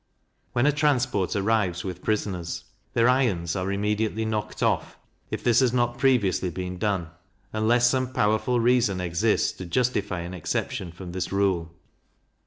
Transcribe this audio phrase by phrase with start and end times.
[0.53, 2.63] When a transport arrives with prisoners,
[2.95, 4.97] their irons are immediately knocked off
[5.29, 7.09] (if this has not been previously done),
[7.53, 11.71] unless some powerful reason exists to justify an exception from this rule.